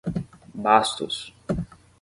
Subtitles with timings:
[0.63, 1.31] Bastos